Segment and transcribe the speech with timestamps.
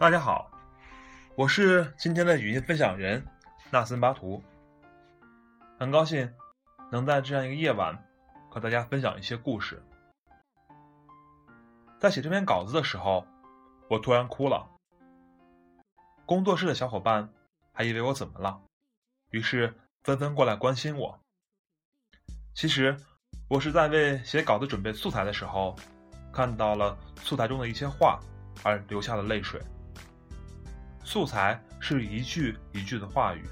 [0.00, 0.50] 大家好，
[1.34, 3.22] 我是今天的语音分享人
[3.70, 4.42] 纳森巴图，
[5.78, 6.32] 很高兴
[6.90, 8.02] 能在这样一个夜晚
[8.48, 9.82] 和大家分享一些故事。
[11.98, 13.26] 在写这篇稿子的时候，
[13.90, 14.70] 我突然哭了，
[16.24, 17.28] 工作室的小伙伴
[17.70, 18.58] 还以为我怎么了，
[19.32, 21.20] 于是纷纷过来关心我。
[22.54, 22.96] 其实
[23.50, 25.76] 我是在为写稿子准备素材的时候，
[26.32, 28.18] 看到了素材中的一些话
[28.64, 29.60] 而流下了泪水。
[31.02, 33.44] 素材是一句一句的话语，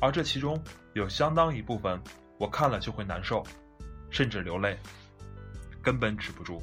[0.00, 0.62] 而这其中
[0.92, 2.00] 有相当一部分，
[2.38, 3.42] 我看了就会难受，
[4.10, 4.78] 甚至流泪，
[5.82, 6.62] 根本止不住。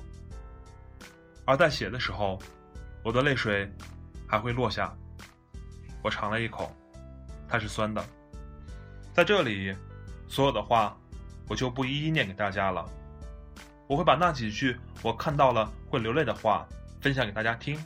[1.46, 2.40] 而在写的时候，
[3.04, 3.70] 我的泪水
[4.28, 4.96] 还会落下。
[6.02, 6.72] 我尝了一口，
[7.48, 8.06] 它是酸的。
[9.14, 9.76] 在这里，
[10.28, 10.96] 所有的话
[11.50, 12.88] 我就不一一念给大家了，
[13.88, 16.66] 我会把那几句我看到了会流泪的话
[17.02, 17.78] 分享给大家听，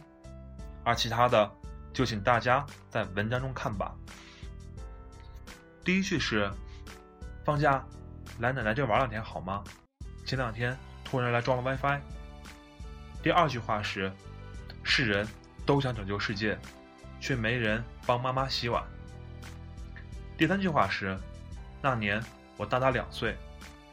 [0.84, 1.52] 而其他的。
[1.94, 3.94] 就请大家在文章中看吧。
[5.86, 6.52] 第一句是
[7.46, 7.86] ：“放假
[8.40, 9.64] 来奶奶这玩两天好吗？
[10.26, 10.76] 前两天
[11.06, 12.02] 突然来装了 WiFi。”
[13.22, 14.12] 第二句话是
[14.82, 15.28] ：“世人
[15.68, 16.58] 都想拯救世界，
[17.20, 18.84] 却没人帮妈妈洗碗。”
[20.36, 21.16] 第三句话是
[21.80, 22.20] ：“那年
[22.58, 23.38] 我大他两岁，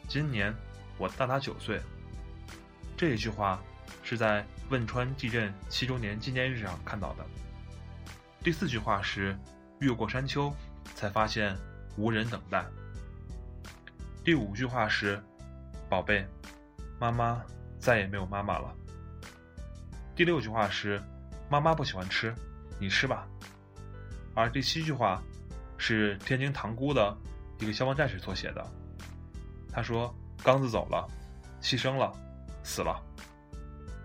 [0.07, 0.51] 今年
[0.97, 1.79] 我大他九岁。”
[2.97, 3.61] 这一句话
[4.03, 7.25] 是在汶川地震七周年纪念日上看到的。
[8.43, 9.37] 第四句话是
[9.79, 10.51] “越过山丘，
[10.95, 11.55] 才发现
[11.95, 12.65] 无人等待”。
[14.23, 15.21] 第五句话是
[15.89, 16.25] “宝贝，
[16.99, 17.41] 妈妈
[17.79, 18.73] 再也没有妈妈了”。
[20.15, 21.01] 第六句话是
[21.49, 22.33] “妈妈不喜欢吃，
[22.79, 23.27] 你吃吧”。
[24.33, 25.21] 而第七句话
[25.77, 27.15] 是天津塘沽的
[27.59, 28.65] 一个消防战士所写的，
[29.71, 30.13] 他说
[30.43, 31.07] ：“刚子走了，
[31.61, 32.11] 牺牲了，
[32.63, 33.01] 死了。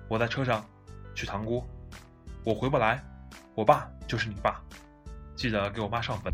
[0.09, 0.65] 我在车上
[1.15, 1.65] 去塘沽，
[2.45, 3.03] 我回不来。”
[3.57, 4.61] 我爸就是你爸，
[5.35, 6.31] 记得给我妈上坟。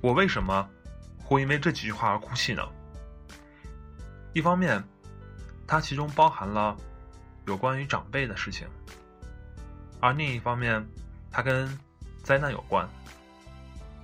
[0.00, 0.66] 我为什么
[1.22, 2.66] 会因为这几句话而哭泣呢？
[4.32, 4.82] 一方面，
[5.66, 6.74] 它其中包含了
[7.46, 8.66] 有关于长辈的事情；
[10.00, 10.82] 而另一方面，
[11.30, 11.78] 它跟
[12.22, 12.88] 灾难有关；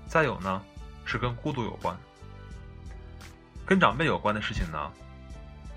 [0.06, 0.62] 再有呢，
[1.06, 1.96] 是跟孤独有关。
[3.64, 4.92] 跟长辈有关的事情呢，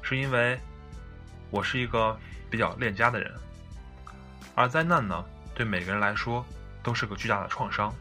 [0.02, 0.60] 是因为
[1.52, 2.20] 我是一个
[2.56, 3.30] 比较恋家的人，
[4.56, 6.46] 而灾难呢，对每个人来说。
[6.82, 7.92] 都是个巨大的创伤，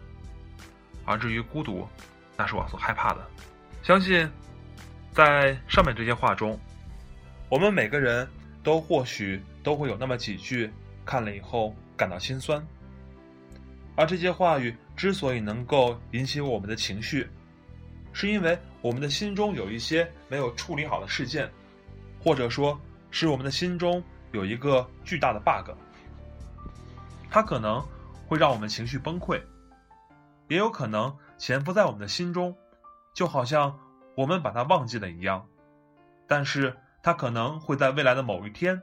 [1.06, 1.88] 而至于孤独，
[2.36, 3.26] 那是我所害怕的。
[3.82, 4.30] 相信，
[5.10, 6.60] 在上面这些话中，
[7.48, 8.28] 我们每个人
[8.62, 10.70] 都或许都会有那么几句
[11.06, 12.62] 看了以后感到心酸。
[13.96, 17.26] 而这些话语之所以能够引起我们的情绪，
[18.12, 21.50] 是因为我们的心中有一些没有处理好的事件，
[22.22, 22.78] 或者说
[23.10, 25.70] 是我们的心中有一个巨大的 bug，
[27.30, 27.82] 它可能。
[28.26, 29.42] 会让我们情绪崩溃，
[30.48, 32.56] 也有可能潜伏在我们的心中，
[33.12, 33.78] 就好像
[34.16, 35.46] 我们把它忘记了一样。
[36.26, 38.80] 但是它可能会在未来的某一天，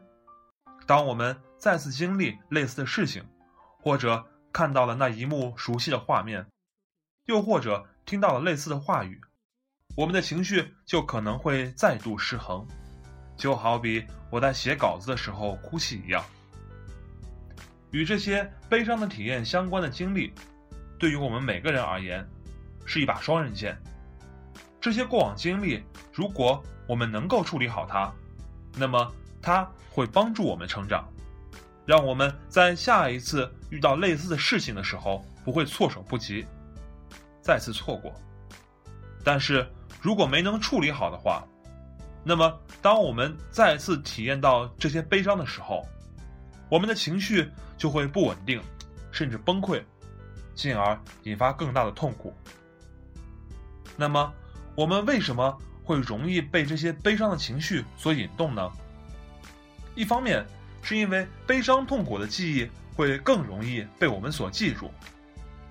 [0.86, 3.26] 当我们再次经历类似的事情，
[3.82, 4.24] 或者
[4.54, 6.46] 看到了那一幕熟悉的画面，
[7.26, 9.20] 又或者听到了类似的话语，
[9.98, 12.68] 我们的情绪就可能会再度失衡，
[13.42, 16.24] 就好比我在写稿子的时候哭泣一样。
[17.90, 20.32] 与这些悲伤的体验相关的经历，
[21.00, 22.24] 对于我们每个人而言，
[22.86, 23.76] 是一把双刃剑。
[24.80, 28.14] 这些过往经历，如果我们能够处理好它，
[28.78, 31.12] 那么它会帮助我们成长，
[31.84, 36.46] 让我们在下一次遇到类似的事情的时候不会措手不及，
[37.42, 38.14] 再次错过。
[39.24, 39.68] 但是
[40.00, 41.44] 如果没能处理好的话，
[42.24, 45.88] 那么当我们再次体验到这些悲伤的时候，
[46.70, 48.62] 我们的情绪就会不稳定，
[49.12, 49.84] 甚至崩溃，
[50.54, 52.34] 进而引发更大的痛苦。
[53.98, 54.34] 那么，
[54.76, 58.72] 我们为什么会容易被这些悲伤的情绪所引动呢？
[59.96, 60.46] 一方面
[60.82, 64.92] 是因为悲伤痛苦的记忆会更容易被我们所记住，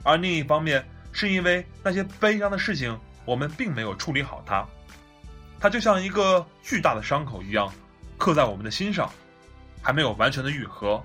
[0.02, 4.66] 而另一方面是因为那些悲伤的事情我们并没有处理好它，
[5.60, 7.72] 它就像一个巨大的伤口一样，
[8.18, 9.08] 刻在我们的心上。
[9.82, 11.02] 还没有完全的愈合，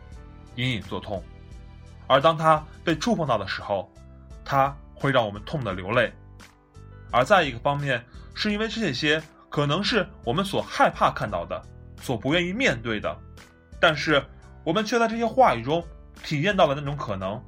[0.58, 1.24] 隐隐作痛，
[2.08, 3.90] 而当它被触碰到的时候，
[4.44, 6.14] 它会让我们痛得流泪。
[7.10, 11.66] 而在一个方面，是因为这些可能是我们所害怕看到的，
[12.02, 13.18] 所不愿意面对的，
[13.80, 14.22] 但是
[14.66, 15.82] 我们却在这些话语中
[16.22, 17.42] 体验到了那种可能，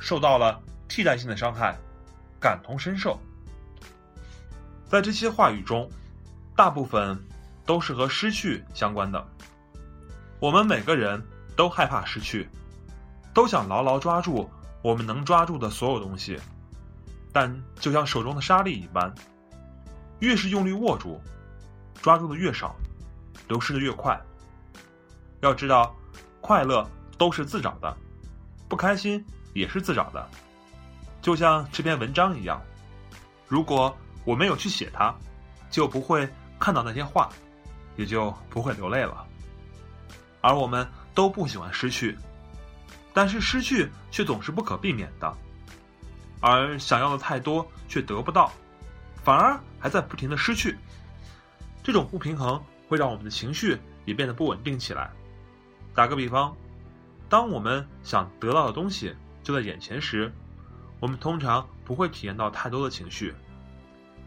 [0.00, 1.76] 受到了替代性的伤害，
[2.40, 3.16] 感同身受。
[4.88, 5.88] 在这些话语中，
[6.62, 7.20] 大部分
[7.66, 9.26] 都是和失去相关的。
[10.38, 11.20] 我们每个人
[11.56, 12.48] 都害怕失去，
[13.34, 14.48] 都想牢牢抓住
[14.80, 16.38] 我们能抓住的所有东西，
[17.32, 19.12] 但就像手中的沙粒一般，
[20.20, 21.20] 越是用力握住，
[22.00, 22.76] 抓住的越少，
[23.48, 24.16] 流失的越快。
[25.40, 25.92] 要知道，
[26.40, 26.88] 快乐
[27.18, 27.92] 都是自找的，
[28.68, 30.30] 不开心也是自找的。
[31.20, 32.62] 就像这篇文章一样，
[33.48, 33.92] 如果
[34.24, 35.12] 我没有去写它，
[35.68, 36.28] 就不会
[36.62, 37.28] 看到那些话，
[37.96, 39.26] 也就不会流泪了。
[40.40, 42.16] 而我们都不喜欢失去，
[43.12, 45.36] 但是失去却总是不可避免的。
[46.40, 48.52] 而想要的太多却得不到，
[49.24, 50.78] 反而还在不停的失去。
[51.82, 55.10] 这种不平衡会让我们的情绪也变得不稳定起来。
[55.96, 56.54] 打个比方，
[57.28, 59.12] 当我们想得到的东西
[59.42, 60.32] 就在眼前时，
[61.00, 63.32] 我们通常不会体验到太多的情绪；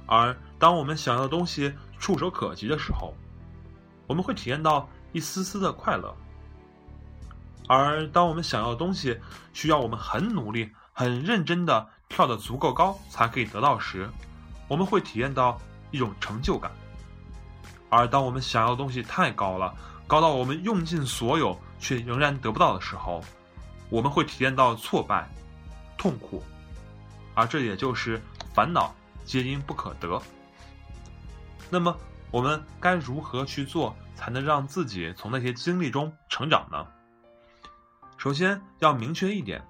[0.06, 3.14] 而当我们想要的东西触手可及的时候，
[4.08, 6.14] 我们会体验到一丝丝的快乐；
[7.68, 9.20] 而当我们想要的东西
[9.54, 14.10] 需要我们很努力、很认真的跳得足够高才可以得到时，
[14.68, 15.60] 我们会体验到
[15.92, 16.72] 一种成就感；
[17.90, 19.76] 而当我们想要的东西太高了，
[20.06, 23.24] 高到我们用尽所有却仍然得不到的时候，
[23.90, 25.28] 我们会体验到挫败、
[25.98, 26.44] 痛苦。
[27.34, 28.22] 而这也就是
[28.54, 28.96] 烦恼
[29.26, 30.22] 皆因不可得。
[31.70, 31.98] 那么，
[32.32, 36.88] 我们该如何去做，才能让自己从那些经历中成长呢？
[38.18, 39.66] 首先要明确一点，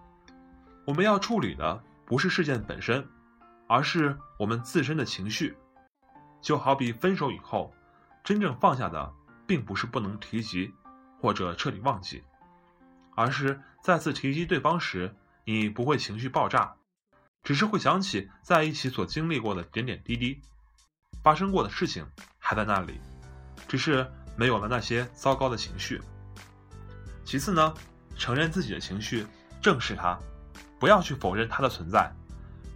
[0.86, 3.08] 我们要处理的不是事件本身，
[3.68, 5.58] 而是我们自身的情绪。
[6.42, 7.74] 就好比分手以后，
[8.24, 9.12] 真正放下的，
[9.48, 10.72] 并不是不能提及
[11.20, 12.24] 或者彻底忘记，
[13.16, 16.76] 而是再次提及对方时，你不会情绪爆炸。
[17.42, 20.42] 只是会想起在一起所经历过的点点滴滴，
[21.26, 22.06] 发生过的事情
[22.38, 23.02] 还在那里，
[23.68, 24.06] 只是
[24.36, 26.00] 没有了那些糟糕的情绪。
[27.24, 27.74] 其次呢，
[28.16, 29.26] 承认自己的情绪，
[29.60, 30.20] 正视它，
[30.80, 32.14] 不要去否认它的存在，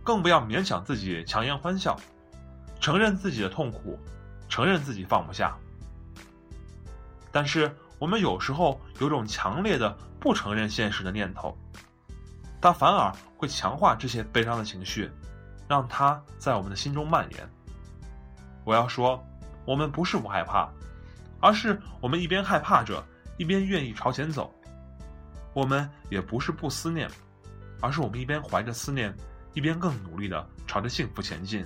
[0.04, 1.96] 更不要勉强自己强颜欢笑。
[2.80, 4.00] 承认自己的痛苦，
[4.48, 5.56] 承认自己放不下。
[7.32, 11.56] 但是我们有时候有种强烈的不承认现实的念头。
[12.60, 15.12] 它反而会强化这些悲伤的情绪，
[15.68, 17.48] 让它在我们的心中蔓延。
[18.70, 19.20] 我要说，
[19.66, 20.70] 我们不是不害怕，
[21.40, 23.04] 而是我们一边害怕着，
[23.36, 24.54] 一边愿意朝前走。
[25.56, 27.10] 我们也不是不思念，
[27.82, 29.12] 而是我们一边怀着思念，
[29.56, 31.66] 一边更努力的朝着幸福前进。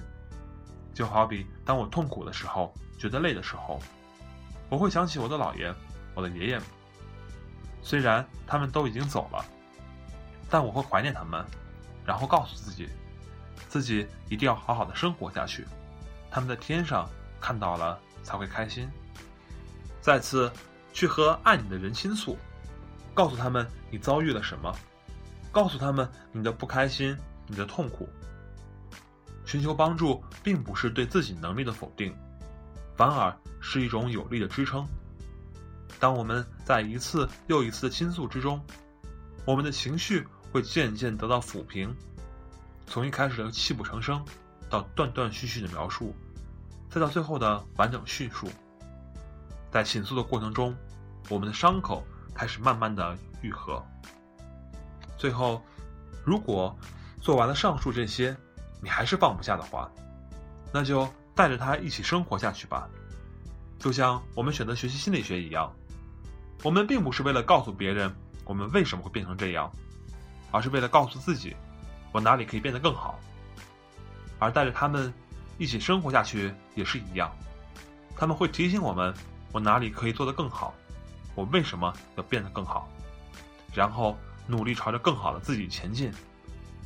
[0.94, 3.82] 就好比当我痛苦的时候，觉得累的时候，
[4.70, 5.76] 我会想起我的姥爷，
[6.16, 6.62] 我的爷爷。
[7.82, 9.44] 虽然他们都已经走了。
[10.50, 11.46] 但我会怀念他们，
[12.06, 12.88] 然后告诉自己，
[13.68, 15.68] 自己一定要好好的生活下去。
[16.34, 17.08] 他们在天上
[17.40, 18.90] 看到了才会开心。
[20.02, 20.52] 再次
[20.92, 22.36] 去和爱你的人倾诉，
[23.14, 24.76] 告诉他们你遭遇了什么，
[25.52, 27.16] 告诉他们你的不开心、
[27.46, 28.10] 你的痛苦。
[29.46, 32.12] 寻求帮助并不是对自己能力的否定，
[32.98, 33.32] 反而
[33.62, 34.84] 是一种有力的支撑。
[36.00, 38.60] 当我们在一次又一次的倾诉之中，
[39.46, 40.26] 我们的情绪。
[40.52, 41.92] 会渐渐得到抚平，
[42.86, 44.24] 从一开始的泣不成声，
[44.70, 46.16] 到断断续续的描述，
[46.94, 48.48] 再到最后的完整叙述。
[49.72, 50.76] 在倾诉的过程中，
[51.28, 52.06] 我们的伤口
[52.36, 53.84] 开始慢慢的愈合。
[55.18, 55.60] 最后，
[56.24, 56.78] 如果
[57.20, 58.38] 做完了上述这些，
[58.80, 59.90] 你还是放不下的话，
[60.72, 62.88] 那就带着它一起生活下去吧。
[63.80, 65.74] 就像我们选择学习心理学一样，
[66.62, 68.14] 我们并不是为了告诉别人
[68.46, 69.72] 我们为什么会变成这样。
[70.52, 71.56] 而是为了告诉自己，
[72.12, 73.20] 我哪里可以变得更好，
[74.38, 75.12] 而带着他们
[75.58, 77.32] 一起生活下去也是一样，
[78.16, 79.14] 他们会提醒我们，
[79.52, 80.74] 我哪里可以做得更好，
[81.36, 82.90] 我为什么要变得更好，
[83.74, 84.18] 然后
[84.48, 86.12] 努力朝着更好的自己前进，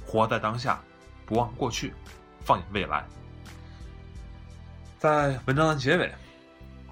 [0.06, 0.82] 活在当下，
[1.26, 1.94] 不忘过去，
[2.46, 3.06] 放眼未来。
[4.98, 6.14] 在文章的结尾，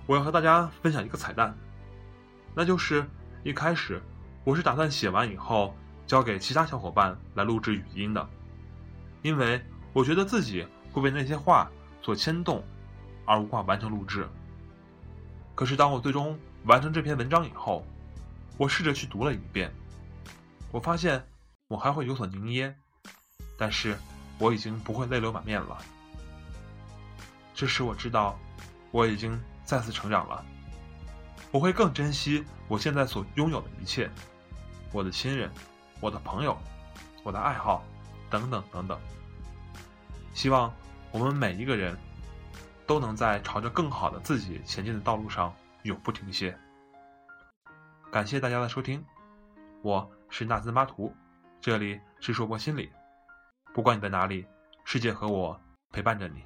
[0.06, 1.56] 我要和大家分享一个彩蛋，
[2.54, 3.06] 那就是
[3.44, 4.02] 一开始
[4.44, 5.76] 我是打算写完以后。
[6.08, 8.30] 交给其他小伙伴来录制语音的，
[9.24, 9.60] 因为
[9.92, 10.64] 我觉得自己
[10.96, 11.70] 会被那些话
[12.02, 12.64] 所牵动，
[13.26, 14.26] 而无法完成录制。
[15.54, 17.86] 可是当我最终完成这篇文章以后，
[18.58, 19.70] 我试着去读了一遍，
[20.72, 21.22] 我发现
[21.68, 22.74] 我还会有所凝噎，
[23.58, 23.98] 但是
[24.40, 25.78] 我已经不会泪流满面了。
[27.54, 28.40] 这使我知道，
[28.92, 30.46] 我已经再次成长了。
[31.52, 34.10] 我会更珍惜我现在所拥有的一切，
[34.94, 35.52] 我的亲人。
[36.02, 36.58] 我的朋友，
[37.24, 37.84] 我的爱好，
[38.30, 38.98] 等等等等。
[40.34, 40.72] 希望
[41.16, 41.98] 我们每一个人
[42.86, 46.54] 都能在朝着更好的自己前进的道路上永不停歇。
[48.12, 49.02] 感谢大家的收听，
[49.82, 51.16] 我是纳森巴图，
[51.62, 52.92] 这里是硕博心理。
[53.74, 54.46] 不管你在哪里，
[54.84, 55.58] 世界和我
[55.90, 56.44] 陪伴着你。